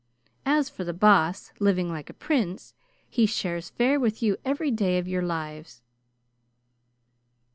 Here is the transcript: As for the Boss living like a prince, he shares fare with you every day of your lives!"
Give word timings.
As 0.47 0.67
for 0.67 0.83
the 0.83 0.95
Boss 0.95 1.53
living 1.59 1.91
like 1.91 2.09
a 2.09 2.15
prince, 2.15 2.73
he 3.07 3.27
shares 3.27 3.69
fare 3.69 3.99
with 3.99 4.23
you 4.23 4.35
every 4.43 4.71
day 4.71 4.97
of 4.97 5.07
your 5.07 5.21
lives!" 5.21 5.83